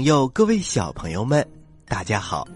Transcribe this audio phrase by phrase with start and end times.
[0.00, 1.46] 朋友，各位小朋友们，
[1.86, 2.48] 大家好，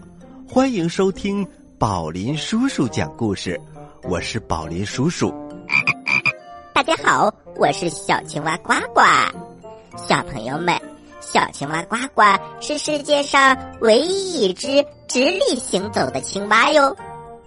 [0.49, 3.61] 欢迎收听宝林叔叔讲故事。
[4.01, 5.31] 我是宝林叔叔。
[6.73, 9.01] 大家好，我是小青蛙呱呱。
[9.95, 10.75] 小朋友们，
[11.21, 12.23] 小青蛙呱呱
[12.59, 16.97] 是世界上唯一一只直立行走的青蛙哟。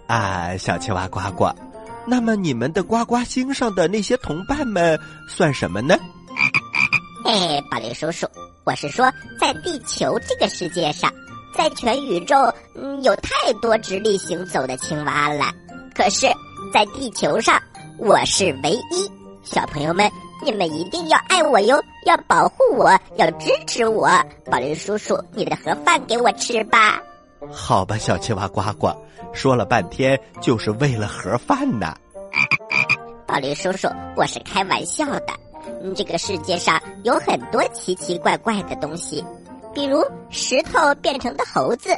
[0.07, 1.51] 啊，小青蛙呱呱，
[2.07, 5.97] 那么你们的呱呱星上的那些同伴们算什么呢？
[7.25, 8.25] 哎，宝林叔叔。
[8.69, 11.11] 我是说，在地球这个世界上，
[11.57, 15.45] 在全宇宙，嗯，有太多直立行走的青蛙了。
[15.95, 16.27] 可是，
[16.71, 17.59] 在地球上，
[17.97, 19.11] 我是唯一。
[19.43, 20.07] 小朋友们，
[20.45, 24.07] 你们一定要爱我哟，要保护我，要支持我。
[24.45, 27.01] 宝林叔叔，你的盒饭给我吃吧。
[27.51, 28.91] 好吧，小青蛙呱呱，
[29.33, 31.95] 说了半天就是为了盒饭呢。
[33.25, 35.33] 宝林叔叔，我是开玩笑的。
[35.81, 39.23] 嗯，这个世界上有很多奇奇怪怪的东西，
[39.73, 41.89] 比如石头变成的猴子，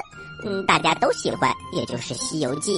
[0.45, 2.75] 嗯，大家都喜欢，也就是《西游记》，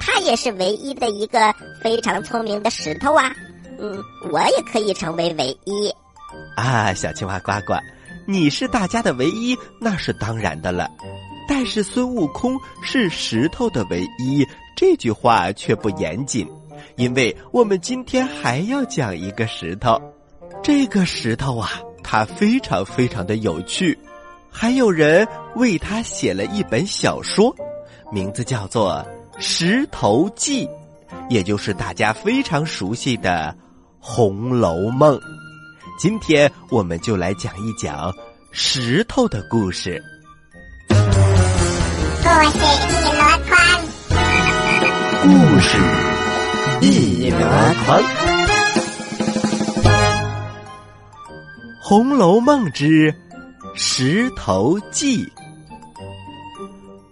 [0.00, 3.34] 它也是唯一的一个非常聪明的石头啊。
[3.78, 5.92] 嗯，我也可以成为唯一。
[6.56, 7.74] 啊，小青蛙呱呱，
[8.26, 10.90] 你是大家的唯一，那是当然的了。
[11.48, 16.48] 但是孙悟空是石头的唯一，这句话却不严谨，
[16.96, 20.00] 因为我们今天还要讲一个石头。
[20.66, 21.70] 这个石头啊，
[22.02, 23.96] 它非常非常的有趣，
[24.50, 27.54] 还有人为它写了一本小说，
[28.10, 28.94] 名字叫做
[29.40, 30.66] 《石头记》，
[31.30, 33.56] 也就是大家非常熟悉的
[34.00, 35.16] 《红楼梦》。
[36.00, 38.12] 今天我们就来讲一讲
[38.50, 40.02] 石头的故事。
[40.88, 43.60] 故事一箩筐，
[45.22, 45.78] 故事
[46.80, 47.38] 一箩
[47.84, 48.02] 筐。
[51.88, 53.14] 《红楼梦》之
[53.76, 55.24] 石头记。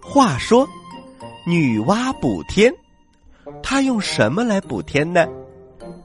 [0.01, 0.67] 话说，
[1.47, 2.73] 女娲补天，
[3.63, 5.25] 她用什么来补天呢？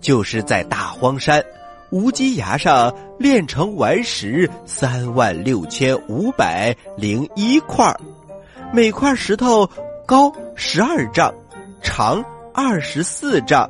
[0.00, 1.44] 就是在大荒山
[1.90, 7.92] 无稽崖上炼成顽石三万六千五百零一块
[8.72, 9.68] 每块石头
[10.06, 11.34] 高十二丈，
[11.82, 13.68] 长二十四丈，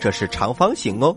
[0.00, 1.14] 这是长方形哦。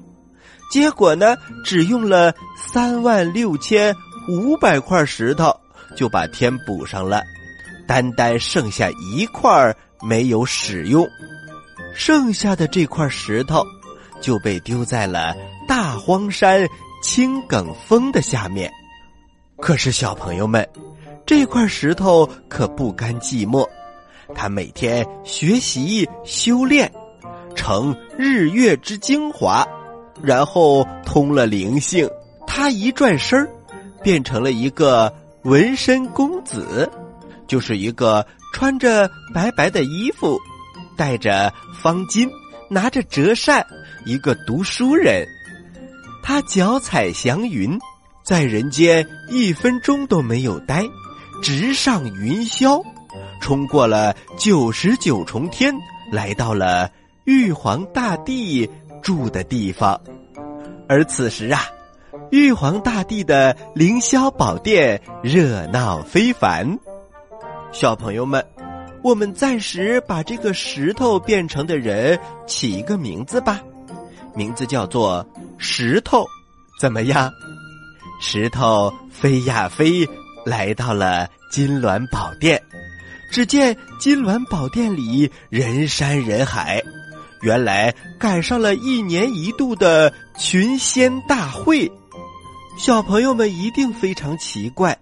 [0.69, 3.95] 结果呢，只用了三万六千
[4.27, 5.55] 五百块石头
[5.95, 7.21] 就把天补上了，
[7.87, 11.07] 单单剩下一块没有使用，
[11.95, 13.63] 剩下的这块石头
[14.21, 15.35] 就被丢在了
[15.67, 16.67] 大荒山
[17.01, 18.69] 青埂峰的下面。
[19.59, 20.67] 可是小朋友们，
[21.25, 23.67] 这块石头可不甘寂寞，
[24.35, 26.91] 他每天学习修炼，
[27.55, 29.65] 成日月之精华。
[30.21, 32.09] 然后通了灵性，
[32.45, 33.47] 他一转身，
[34.03, 35.13] 变成了一个
[35.43, 36.89] 纹身公子，
[37.47, 40.39] 就是一个穿着白白的衣服，
[40.97, 42.29] 戴着方巾，
[42.69, 43.65] 拿着折扇，
[44.05, 45.25] 一个读书人。
[46.23, 47.79] 他脚踩祥云，
[48.23, 50.83] 在人间一分钟都没有待，
[51.41, 52.83] 直上云霄，
[53.39, 55.73] 冲过了九十九重天，
[56.11, 56.91] 来到了
[57.23, 58.69] 玉皇大帝。
[59.01, 59.99] 住的地方，
[60.87, 61.61] 而此时啊，
[62.31, 66.77] 玉皇大帝的凌霄宝殿热闹非凡。
[67.71, 68.45] 小朋友们，
[69.03, 73.61] 我们暂时把这个石头变成的人起一个名字吧，
[74.33, 75.25] 名字叫做
[75.57, 76.25] 石头，
[76.79, 77.31] 怎么样？
[78.19, 80.07] 石头飞呀飞，
[80.45, 82.59] 来到了金銮宝殿，
[83.31, 86.81] 只见金銮宝殿里人山人海。
[87.41, 91.91] 原来赶上了一年一度的群仙大会，
[92.77, 94.97] 小朋友们一定非常奇怪，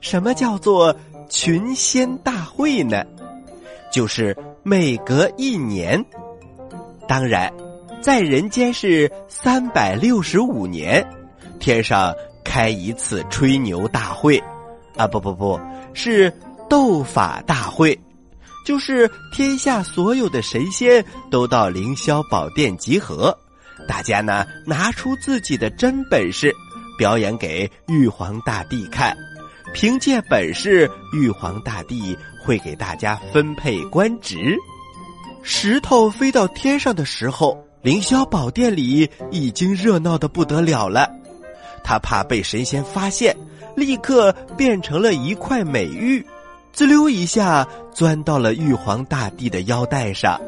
[0.00, 0.94] 什么叫做
[1.28, 3.04] 群仙大会呢？
[3.92, 6.04] 就是每隔一年，
[7.08, 7.52] 当然，
[8.02, 11.06] 在人间是三百六十五年，
[11.58, 12.12] 天上
[12.44, 14.42] 开一次吹牛大会，
[14.96, 15.58] 啊不不不
[15.94, 16.32] 是
[16.68, 17.98] 斗法大会。
[18.66, 23.38] 就是天下所有的神仙都到凌霄宝殿集合，
[23.86, 26.52] 大家呢拿出自己的真本事，
[26.98, 29.16] 表演给玉皇大帝看。
[29.72, 34.56] 凭借本事，玉皇大帝会给大家分配官职。
[35.44, 41.08] 石头飞到天上的时候，凌霄宝殿里已经热闹的不得了了。
[41.84, 43.36] 他怕被神仙发现，
[43.76, 46.26] 立刻变成了一块美玉。
[46.72, 47.66] 滋溜一下
[47.96, 50.38] 钻到了玉皇大帝的腰带上，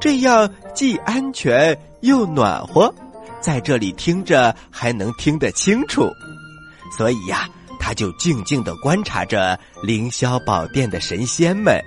[0.00, 2.92] 这样既安全又暖和，
[3.40, 6.10] 在这里听着还能听得清楚，
[6.98, 7.48] 所以呀，
[7.78, 11.80] 他就静静的观察着凌霄宝殿的神仙们。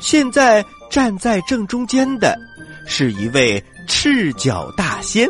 [0.00, 2.34] 现在站在正中间的，
[2.86, 5.28] 是一位赤脚大仙，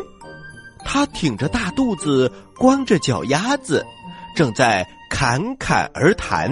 [0.85, 3.85] 他挺着大肚子，光着脚丫子，
[4.33, 6.49] 正在侃侃而谈。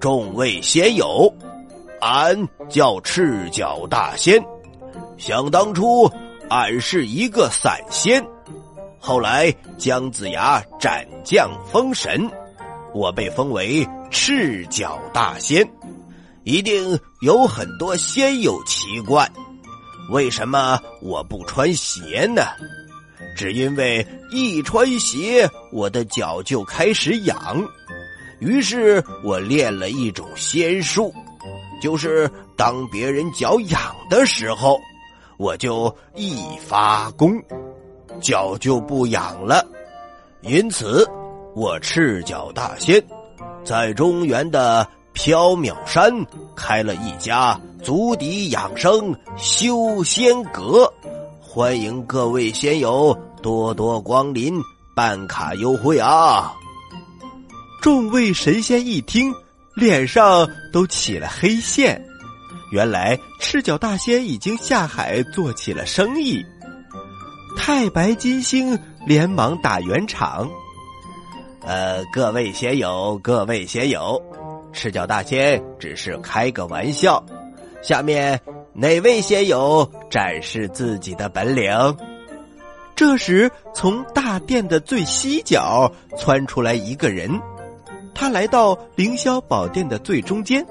[0.00, 1.32] 众位仙友，
[2.00, 4.40] 俺叫赤脚大仙，
[5.16, 6.08] 想当初
[6.48, 8.24] 俺是一个散仙。
[9.00, 12.30] 后来姜子牙斩将封神，
[12.94, 15.68] 我被封为赤脚大仙。
[16.44, 19.28] 一定有很多仙友奇怪，
[20.10, 22.42] 为什么我不穿鞋呢？
[23.36, 27.68] 只因为一穿鞋，我的脚就开始痒。
[28.40, 31.12] 于是我练了一种仙术，
[31.80, 34.78] 就是当别人脚痒的时候，
[35.38, 37.40] 我就一发功。
[38.20, 39.64] 脚就不痒了，
[40.40, 41.08] 因此
[41.54, 43.00] 我赤脚大仙
[43.64, 44.84] 在中原的
[45.14, 46.12] 缥缈山
[46.56, 50.92] 开了一家足底养生修仙阁，
[51.40, 54.60] 欢迎各位仙友多多光临，
[54.96, 56.52] 办卡优惠啊！
[57.88, 59.34] 众位神仙一听，
[59.74, 61.98] 脸上都起了黑线，
[62.70, 66.44] 原来赤脚大仙已经下海做起了生意。
[67.56, 70.46] 太白金星连忙打圆场
[71.64, 74.22] ：“呃，各位仙友，各位仙友，
[74.70, 77.24] 赤脚大仙只是开个玩笑。
[77.80, 78.38] 下面
[78.74, 81.72] 哪位仙友展示自己的本领？”
[82.94, 87.30] 这时，从大殿的最西角窜出来一个人，
[88.18, 90.66] 他来到凌霄宝殿的最中间，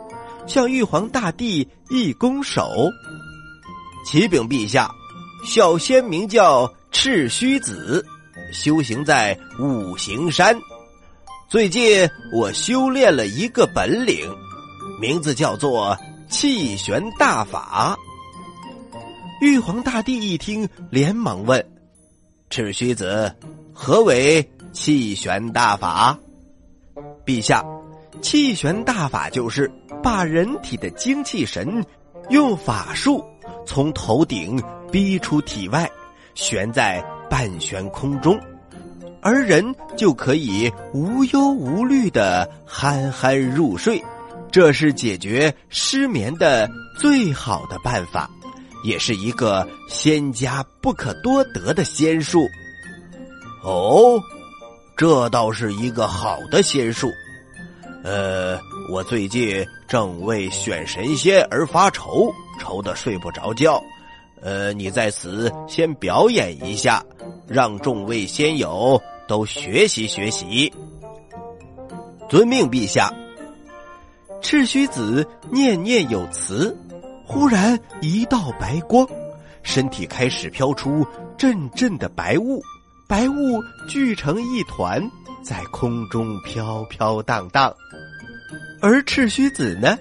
[0.45, 2.91] 向玉皇大帝一拱手
[4.05, 4.91] ：“启禀陛下，
[5.45, 8.03] 小仙名叫。”赤须子
[8.51, 10.57] 修行在五行山，
[11.47, 14.27] 最近我修炼了一个本领，
[14.99, 15.95] 名字叫做
[16.27, 17.95] 气旋大法。
[19.41, 21.63] 玉皇大帝一听，连忙问
[22.49, 23.31] ：“赤须子，
[23.73, 26.17] 何为气旋大法？”
[27.27, 27.61] 陛下，
[28.21, 29.69] 气旋大法就是
[30.01, 31.85] 把人体的精气神
[32.29, 33.21] 用法术
[33.65, 34.57] 从头顶
[34.89, 35.87] 逼出体外。
[36.35, 38.39] 悬在半悬空中，
[39.21, 43.99] 而人就可以无忧无虑的酣酣入睡，
[44.51, 46.69] 这是解决失眠的
[46.99, 48.29] 最好的办法，
[48.83, 52.47] 也是一个仙家不可多得的仙术。
[53.63, 54.21] 哦，
[54.97, 57.07] 这倒是一个好的仙术。
[58.03, 63.81] 呃，我最近正为选神仙而发愁，愁得睡不着觉。
[64.41, 67.05] 呃，你在此先表演一下，
[67.47, 70.73] 让众位仙友都学习学习。
[72.27, 73.13] 遵命，陛下。
[74.41, 76.75] 赤须子念念有词，
[77.23, 79.07] 忽然一道白光，
[79.61, 81.05] 身体开始飘出
[81.37, 82.61] 阵阵的白雾，
[83.07, 85.01] 白雾聚成一团，
[85.41, 87.73] 在空中飘飘荡荡。
[88.81, 89.97] 而赤须子呢，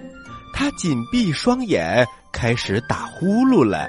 [0.53, 3.87] 他紧闭双眼，开始打呼噜了。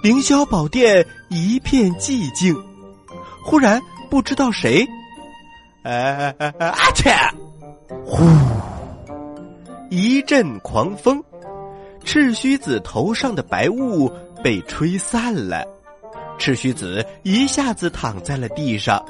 [0.00, 2.54] 凌霄宝殿一片寂静，
[3.44, 4.86] 忽然不知道谁，
[5.82, 7.10] 哎哎哎啊切！
[8.04, 8.24] 呼，
[9.90, 11.20] 一阵狂风，
[12.04, 14.08] 赤须子头上的白雾
[14.44, 15.66] 被吹散了，
[16.38, 19.04] 赤须子一下子躺在了地上，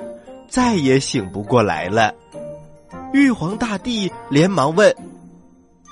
[0.48, 2.12] 再也醒不过来了。
[3.12, 4.94] 玉皇大帝连忙问：“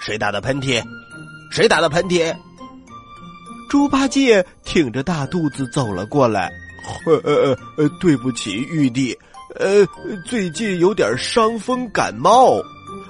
[0.00, 0.82] 谁打的喷嚏？
[1.50, 2.34] 谁打的喷嚏？”
[3.70, 6.50] 猪八戒挺着大肚子走了过来，
[7.06, 9.16] 呃呃呃，对不起，玉帝，
[9.56, 9.84] 呃，
[10.26, 12.62] 最近有点伤风感冒，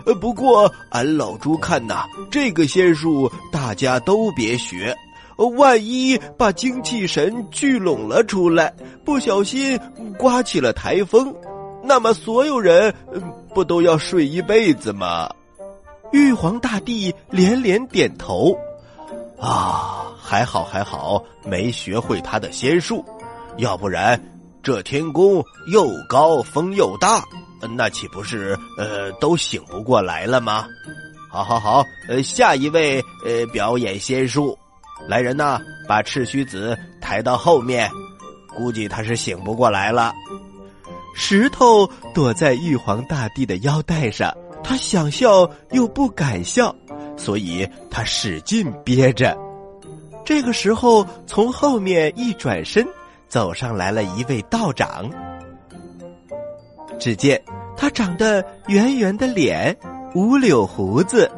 [0.06, 4.96] 呃，不过俺老猪看呐，这个仙术大家都别学，
[5.36, 8.74] 万一把精气神聚拢了出来，
[9.04, 9.78] 不小心
[10.18, 11.34] 刮起了台风，
[11.82, 12.94] 那么所有人
[13.54, 15.28] 不都要睡一辈子吗？
[16.12, 18.56] 玉皇大帝连连点头，
[19.38, 20.00] 啊。
[20.26, 23.04] 还好还好，没学会他的仙术，
[23.58, 24.18] 要不然
[24.62, 27.22] 这天宫又高风又大，
[27.76, 30.66] 那岂不是呃都醒不过来了吗？
[31.30, 34.58] 好好好，呃，下一位呃表演仙术，
[35.08, 37.88] 来人呐，把赤须子抬到后面，
[38.56, 40.12] 估计他是醒不过来了。
[41.14, 46.74] 石头躲在玉皇大帝的腰带上，他想笑又不敢笑，
[47.16, 49.36] 所以他使劲憋着。
[50.24, 52.86] 这个时候，从后面一转身，
[53.28, 55.10] 走上来了一位道长。
[56.98, 57.40] 只见
[57.76, 59.76] 他长得圆圆的脸，
[60.14, 61.30] 五绺胡子，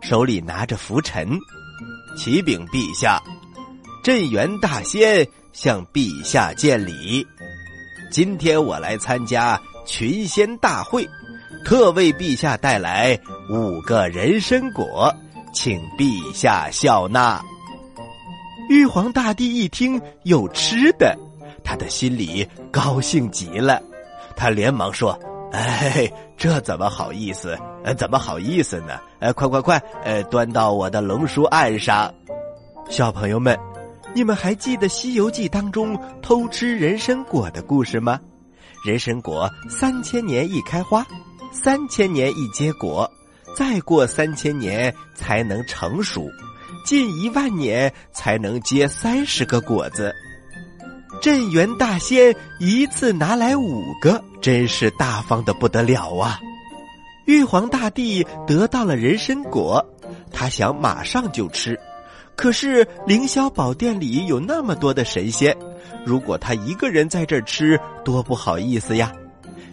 [0.00, 1.36] 手里拿着拂尘。
[2.18, 3.22] 启禀陛下，
[4.02, 7.24] 镇元大仙向陛下见礼。
[8.10, 11.08] 今天我来参加群仙大会，
[11.64, 13.16] 特为陛下带来
[13.48, 15.14] 五个人参果，
[15.54, 17.40] 请陛下笑纳。
[18.68, 21.16] 玉皇大帝一听有吃的，
[21.62, 23.80] 他的心里高兴极了，
[24.34, 25.16] 他连忙说
[25.52, 27.58] ：“哎，这怎么好意思？
[27.84, 28.98] 呃，怎么好意思呢？
[29.18, 32.12] 呃，快快快，呃，端到我的龙书案上。”
[32.90, 33.58] 小朋友们，
[34.14, 38.20] 你们还记得《西游记》当中偷吃人参果的故事吗？
[38.84, 41.06] 人参果三千年一开花，
[41.52, 43.10] 三千年一结果，
[43.56, 46.28] 再过三千年才能成熟。
[46.84, 50.14] 近一万年才能结三十个果子，
[51.20, 56.40] 镇元大仙一次拿来五个，真是大方的不得了啊！
[57.26, 59.84] 玉皇大帝得到了人参果，
[60.32, 61.78] 他想马上就吃，
[62.36, 65.56] 可是凌霄宝殿里有那么多的神仙，
[66.06, 69.12] 如果他一个人在这儿吃，多不好意思呀！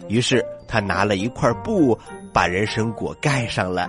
[0.08, 1.98] 于是他拿了一块布，
[2.32, 3.88] 把人参果盖上了。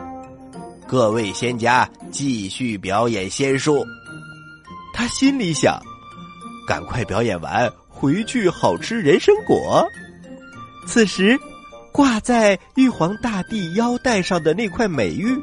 [0.88, 3.86] 各位仙家继续表演仙术。
[4.94, 5.78] 他心里想：
[6.68, 9.88] 赶快表演完，回去好吃人参果。
[10.86, 11.40] 此时，
[11.94, 15.36] 挂在玉皇大帝腰带上的那块美玉，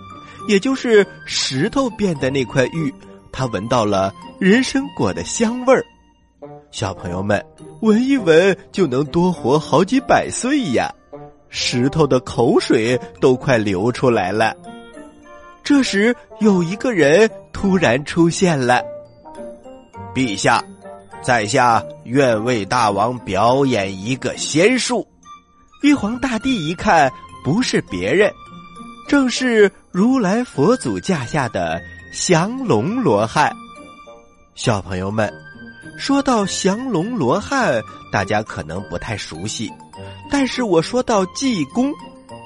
[0.47, 2.95] 也就是石头变的那块玉，
[3.33, 5.83] 他闻到了人参果的香味儿。
[6.71, 7.43] 小朋友们，
[7.81, 10.93] 闻一闻就能多活好几百岁呀！
[11.49, 14.55] 石头的口水都快流出来了。
[15.63, 18.83] 这时，有一个人突然出现了。
[20.15, 20.63] 陛下，
[21.25, 25.09] 在下愿为大王表演一个仙术。
[25.83, 27.11] 玉皇大帝一看，
[27.43, 28.31] 不是别人，
[29.09, 31.81] 正是如来佛祖驾下的
[32.13, 33.51] 降龙罗汉。
[34.55, 35.33] 小朋友们，
[35.97, 39.73] 说到降龙罗汉，大家可能不太熟悉，
[40.31, 41.91] 但是我说到济公，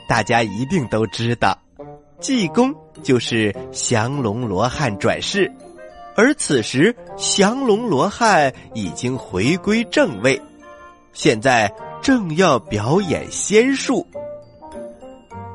[0.08, 1.58] 大家一定都知道。
[2.20, 5.52] 济公就是降龙罗汉转世，
[6.18, 10.42] 而此时降龙罗汉已经回归正位，
[11.12, 11.72] 现在
[12.02, 14.04] 正要表演仙术。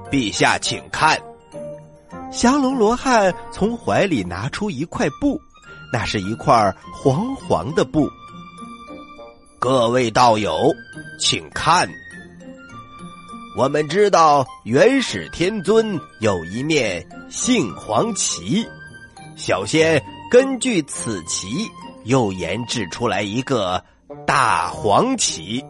[0.10, 1.20] 陛下，请看，
[2.32, 5.38] 降龙罗汉从怀里拿出一块布，
[5.92, 8.10] 那是一块黄黄的布。
[9.60, 10.72] 各位道友，
[11.20, 11.90] 请看。
[13.58, 18.66] 我们知道元始天尊有一面杏黄旗，
[19.36, 20.02] 小仙
[20.34, 21.70] 根据此旗
[22.06, 23.80] 又研制出来一个
[24.26, 25.64] 大黄旗，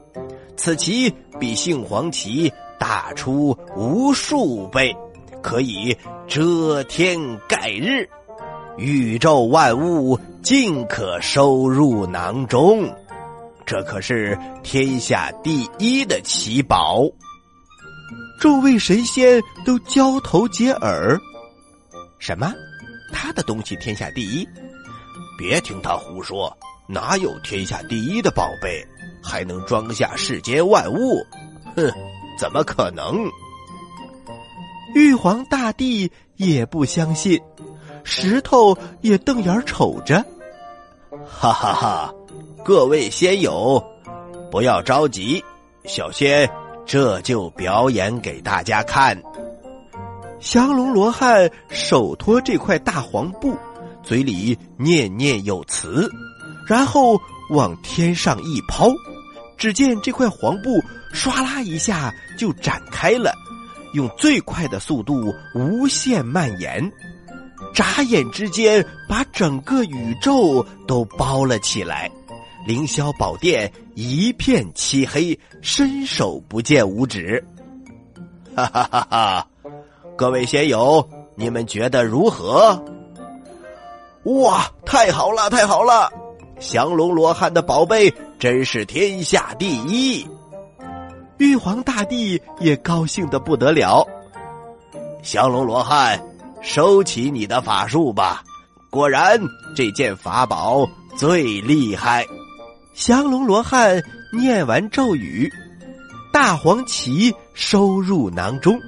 [0.56, 4.96] 此旗比杏黄旗大出无数倍，
[5.42, 5.94] 可以
[6.30, 8.08] 遮天盖日，
[8.78, 12.90] 宇宙万物尽可收入囊中，
[13.66, 17.04] 这可是天下第一的奇宝。
[18.40, 21.20] 众位神仙都交头接耳
[22.18, 22.54] ：“什么？
[23.14, 24.46] 他的东西天下第一？
[25.38, 26.54] 别听他胡说！
[26.86, 28.86] 哪有天下第一的宝贝
[29.24, 31.26] 还能装下世间万物？
[31.78, 31.90] 哼，
[32.38, 33.26] 怎么可能？”
[34.94, 37.42] 玉皇大帝也不相信，
[38.04, 40.24] 石头也瞪眼瞅着。
[41.26, 42.14] 哈哈哈！
[42.66, 43.82] 各位仙友，
[44.52, 45.44] 不要着急，
[45.86, 46.50] 小仙。
[46.86, 49.18] 这就表演给大家看。
[50.44, 53.58] 降龙罗汉手托这块大黄布，
[54.04, 56.12] 嘴里念念有词，
[56.68, 57.18] 然后
[57.50, 58.92] 往天上一抛，
[59.58, 60.84] 只见这块黄布
[61.14, 63.34] 唰啦一下就展开了，
[63.94, 66.92] 用最快的速度无限蔓延，
[67.74, 72.12] 眨眼之间把整个宇宙都包了起来。
[72.68, 77.44] 凌霄宝殿一片漆黑，伸手不见五指。
[78.56, 79.48] 哈哈哈哈！
[80.16, 82.80] 各位仙友，你们觉得如何？
[84.26, 86.10] 哇，太好了，太好了！
[86.60, 90.26] 降龙罗汉的宝贝真是天下第一。
[91.38, 94.06] 玉皇大帝也高兴的不得了。
[95.24, 96.22] 降龙罗汉，
[96.62, 98.44] 收起你的法术吧！
[98.92, 99.40] 果然，
[99.76, 102.26] 这件法宝最厉害。
[102.94, 104.02] 降龙罗汉
[104.32, 105.52] 念完咒语，
[106.32, 108.80] 大黄旗收入囊中。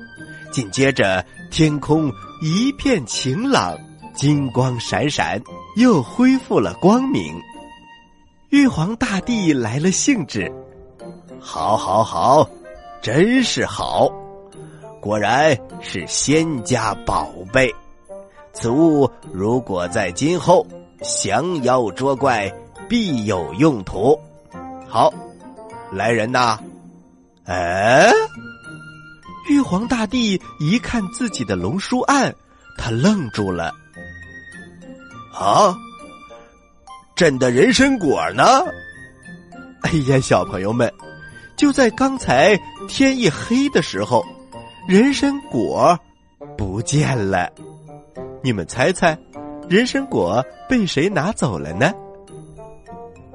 [0.55, 1.21] 紧接着，
[1.51, 2.09] 天空
[2.41, 3.77] 一片晴朗，
[4.13, 5.37] 金光闪闪，
[5.75, 7.37] 又恢复了光明。
[8.51, 10.49] 玉皇大帝来了兴致，
[11.41, 12.49] 好，好，好，
[13.01, 14.09] 真是好，
[15.01, 17.69] 果然是仙家宝贝。
[18.53, 20.65] 此物如果在今后
[21.01, 22.49] 降妖捉怪，
[22.87, 24.17] 必有用途。
[24.87, 25.13] 好，
[25.91, 26.57] 来人呐！
[27.43, 28.09] 哎，
[29.47, 32.33] 玉皇大帝一看自己的龙书案，
[32.77, 33.73] 他愣住了。
[35.33, 35.75] 啊，
[37.15, 38.43] 朕的人参果呢？
[39.81, 40.91] 哎呀，小朋友们，
[41.55, 44.25] 就在刚才天一黑的时候，
[44.87, 45.97] 人参果
[46.57, 47.49] 不见了。
[48.43, 49.17] 你们猜猜，
[49.69, 51.93] 人参果被谁拿走了呢？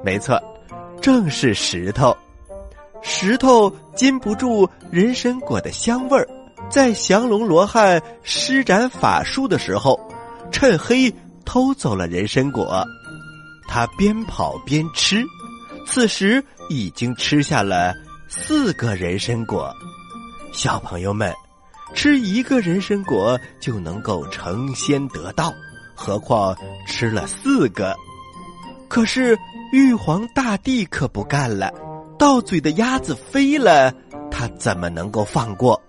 [0.02, 0.40] 没错，
[1.00, 2.16] 正是石头。
[3.02, 6.28] 石头禁不住人参果的香味儿，
[6.70, 9.98] 在降龙罗汉施展法术的时候，
[10.52, 11.12] 趁黑
[11.44, 12.84] 偷走了人参果。
[13.68, 15.24] 他边跑边吃，
[15.86, 17.94] 此时已经吃下了
[18.28, 19.72] 四个人参果。
[20.52, 21.32] 小朋友们，
[21.94, 25.52] 吃一个人参果就能够成仙得道，
[25.94, 27.96] 何况吃了四个？
[28.88, 29.38] 可是
[29.72, 31.72] 玉皇大帝可不干了。
[32.20, 33.90] 到嘴的鸭子飞了，
[34.30, 35.80] 他怎么能够放过？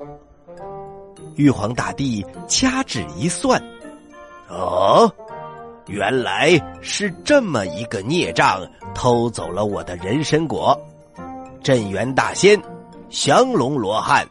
[1.36, 3.62] 玉皇大帝掐指一算，
[4.48, 5.14] 哦，
[5.88, 8.66] 原来是这么一个孽障
[8.96, 10.80] 偷走了我的人参果。
[11.62, 12.58] 镇元大仙，
[13.10, 14.26] 降龙罗汉，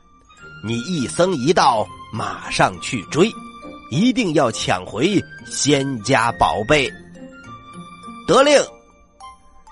[0.65, 3.31] 你一僧一道，马上去追，
[3.91, 6.91] 一定要抢回仙家宝贝。
[8.27, 8.59] 得令。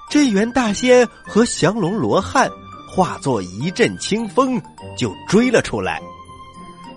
[0.09, 2.51] 镇元大仙和降龙罗汉
[2.88, 4.61] 化作一阵清风，
[4.97, 6.01] 就追了出来。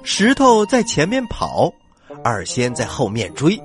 [0.04, 1.72] 石头在前面跑，
[2.24, 3.62] 二仙在后面追。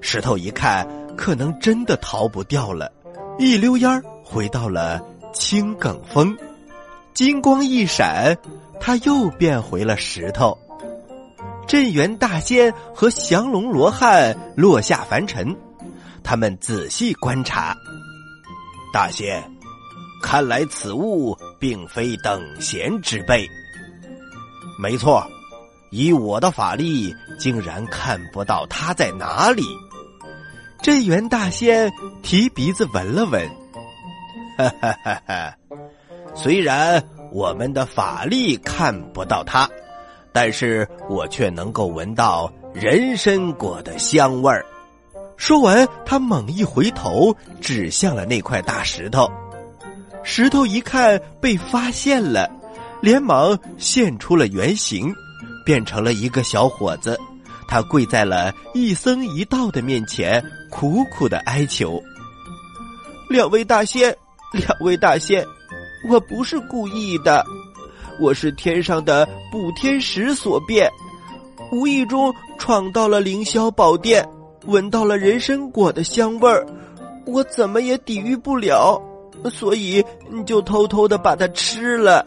[0.00, 2.90] 石头一看，可能真的逃不掉了，
[3.38, 5.00] 一溜烟儿回到了
[5.34, 6.34] 青埂峰。
[7.12, 8.36] 金光一闪，
[8.80, 10.56] 他又变回了石头。
[11.66, 15.54] 镇元大仙和降龙罗汉落下凡尘，
[16.22, 17.76] 他们仔细观察。
[18.92, 19.42] 大仙，
[20.22, 23.48] 看来此物并非等闲之辈。
[24.78, 25.26] 没错，
[25.90, 29.64] 以我的法力，竟然看不到它在哪里。
[30.80, 33.48] 镇元大仙提鼻子闻了闻，
[34.56, 35.56] 哈哈哈哈！
[36.34, 39.68] 虽然我们的法力看不到它，
[40.32, 44.64] 但是我却能够闻到人参果的香味儿。
[45.38, 49.30] 说完，他猛一回头，指向了那块大石头。
[50.24, 52.50] 石头一看被发现了，
[53.00, 55.14] 连忙现出了原形，
[55.64, 57.18] 变成了一个小伙子。
[57.68, 62.02] 他跪在了一僧一道的面前，苦苦的哀求
[63.30, 64.14] ：“两位大仙，
[64.52, 65.46] 两位大仙，
[66.10, 67.44] 我不是故意的，
[68.20, 70.90] 我是天上的补天石所变，
[71.70, 74.28] 无意中闯到了凌霄宝殿。”
[74.66, 76.66] 闻到了人参果的香味儿，
[77.26, 79.00] 我怎么也抵御不了，
[79.50, 80.04] 所以
[80.44, 82.26] 就偷偷的把它吃了。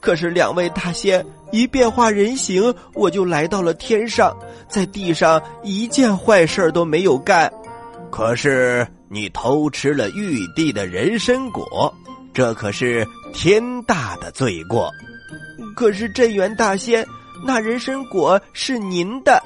[0.00, 4.36] 可是两位大仙一变化人形，我就来到了天上，
[4.68, 7.52] 在地上一件坏事都没有干。
[8.10, 11.92] 可是你偷吃了玉帝的人参果，
[12.34, 14.90] 这可是天大的罪过。
[15.74, 17.06] 可是镇元大仙，
[17.46, 19.42] 那人参果是您的。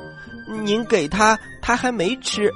[0.64, 2.50] 您给他，他还没吃，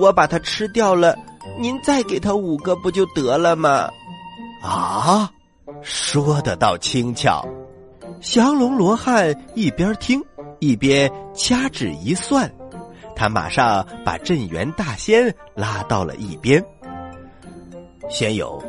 [0.00, 1.16] 我把它吃掉了。
[1.58, 3.88] 您再给他五个不就得了吗？
[4.62, 5.30] 啊，
[5.82, 7.46] 说的倒轻巧。
[8.20, 10.22] 降龙罗汉一边听
[10.60, 12.48] 一边掐指一算，
[13.16, 16.64] 他马上把镇元大仙拉到了一边。
[18.08, 18.62] 仙友，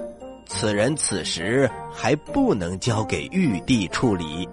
[0.48, 4.48] 此人此时还不能交给玉帝处理，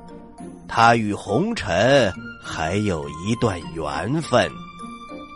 [0.71, 2.11] 他与红尘。
[2.43, 4.51] 还有一段缘分，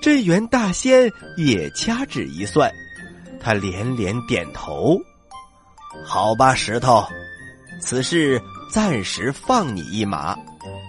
[0.00, 2.72] 镇元大仙也掐指一算，
[3.38, 4.98] 他连连点头。
[6.04, 7.04] 好吧，石头，
[7.78, 10.34] 此事暂时放你一马，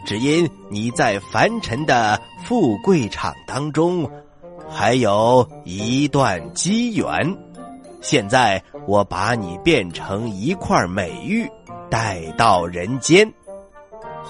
[0.06, 4.10] 只因你在凡尘的富贵场当中
[4.70, 7.38] 还有一段机缘。
[8.02, 11.46] 现在我把你变成一块美玉，
[11.92, 13.32] 带到人间。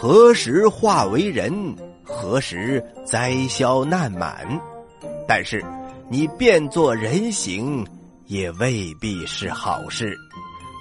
[0.07, 1.75] 何时化为人？
[2.03, 4.47] 何时灾消难满？
[5.27, 5.65] 但是
[6.11, 7.83] 你变作人形，
[8.27, 10.15] 也未必是好事。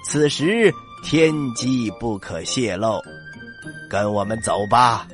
[0.05, 0.71] 此时
[1.03, 3.01] 天机不可泄露，
[3.89, 5.07] 跟我们走吧。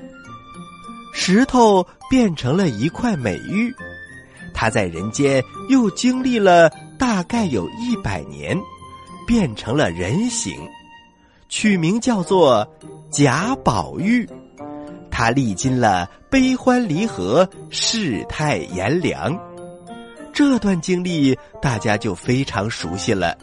[1.14, 3.74] 石头变成了一块美玉，
[4.54, 6.70] 他在人间又经历了
[7.00, 8.60] 大概有一百年，
[9.26, 10.60] 变成了人形，
[11.48, 12.70] 取名叫做。
[13.12, 14.28] 贾宝玉。
[15.12, 19.38] 他历经了悲欢离合、世态炎凉，
[20.34, 23.38] 这段经历大家就非常熟悉了，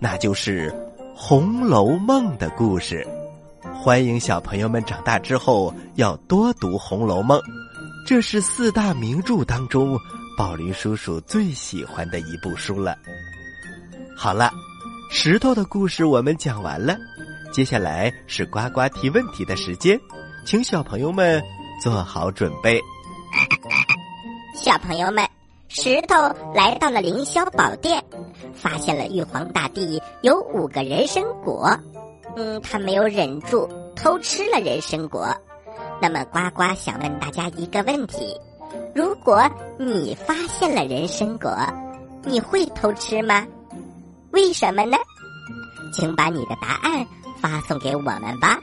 [0.00, 0.68] 那就是
[1.14, 3.06] 《红楼梦》的故事。
[3.72, 7.38] 欢迎小朋友们长大之后要多读《红楼梦》，
[8.04, 9.96] 这是四大名著当中
[10.36, 12.96] 宝林叔叔最喜欢的一部书了。
[14.16, 14.50] 好了，
[15.10, 16.96] 石头的故事我们讲完了，
[17.52, 20.00] 接下来是呱呱提问题的时间。
[20.46, 21.40] 请小朋友们
[21.82, 22.80] 做好准备。
[24.54, 25.28] 小朋友们，
[25.68, 26.14] 石头
[26.54, 28.02] 来到了凌霄宝殿，
[28.54, 31.78] 发现了玉皇大帝有五个人参果。
[32.36, 35.28] 嗯，他没有忍住偷吃了人参果。
[36.00, 38.34] 那么，呱呱想问大家一个问题：
[38.94, 39.46] 如果
[39.78, 41.54] 你发现了人参果，
[42.24, 43.46] 你会偷吃吗？
[44.30, 44.96] 为什么呢？
[45.92, 47.06] 请把你的答案
[47.42, 48.56] 发送给我们吧。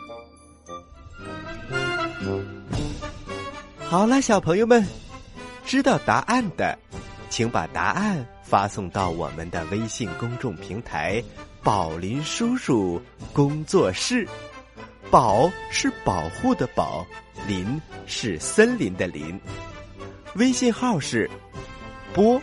[3.89, 4.87] 好了，小朋友们，
[5.65, 6.79] 知道答案的，
[7.29, 11.21] 请把答案发送到我们的微信公众平台
[11.61, 13.01] “宝林叔叔
[13.33, 14.25] 工作室”。
[15.11, 17.05] 宝是保护的宝，
[17.47, 19.37] 林是森林的林。
[20.35, 21.29] 微信号是
[22.13, 22.39] 波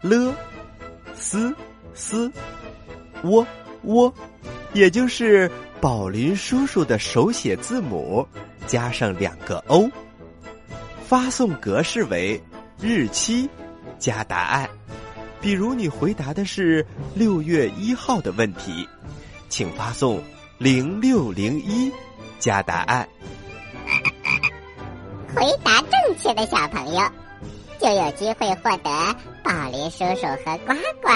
[0.00, 0.34] 了
[1.14, 1.54] 斯
[1.94, 2.30] 斯
[3.22, 3.46] 窝
[3.84, 4.12] 窝，
[4.72, 8.26] 也就是宝林叔叔的手写字母
[8.66, 9.90] 加上两个 O。
[11.06, 12.40] 发送格式为
[12.80, 13.50] 日期
[13.98, 14.70] 加答案，
[15.40, 18.88] 比如你回答的是六月一号的问题，
[19.48, 20.22] 请发送
[20.56, 21.90] 零六零一
[22.38, 23.08] 加答案。
[25.34, 27.02] 回答正确的小朋友
[27.80, 31.08] 就有机会获得宝林叔叔和呱呱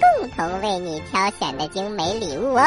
[0.00, 2.66] 共同为你挑选的精美礼物哦。